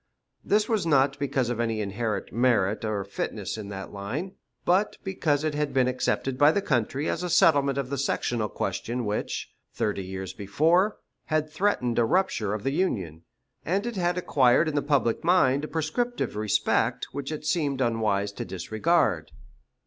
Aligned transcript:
This 0.43 0.67
was 0.67 0.87
not 0.87 1.19
because 1.19 1.51
of 1.51 1.59
any 1.59 1.79
inherent 1.79 2.33
merit 2.33 2.83
or 2.83 3.05
fitness 3.05 3.55
in 3.55 3.69
that 3.69 3.93
line, 3.93 4.33
but 4.65 4.97
because 5.03 5.43
it 5.43 5.53
had 5.53 5.75
been 5.75 5.87
accepted 5.87 6.39
by 6.39 6.51
the 6.51 6.59
country 6.63 7.07
as 7.07 7.21
a 7.21 7.29
settlement 7.29 7.77
of 7.77 7.91
the 7.91 7.99
sectional 7.99 8.49
question 8.49 9.05
which, 9.05 9.53
thirty 9.75 10.03
years 10.03 10.33
before, 10.33 10.97
had 11.25 11.51
threatened 11.51 11.99
a 11.99 12.03
rupture 12.05 12.55
of 12.55 12.63
the 12.63 12.71
Union, 12.73 13.25
and 13.63 13.85
it 13.85 13.95
had 13.95 14.17
acquired 14.17 14.67
in 14.67 14.73
the 14.73 14.81
public 14.81 15.23
mind 15.23 15.65
a 15.65 15.67
prescriptive 15.67 16.35
respect 16.35 17.09
which 17.11 17.31
it 17.31 17.45
seemed 17.45 17.79
unwise 17.79 18.31
to 18.31 18.43
disregard. 18.43 19.29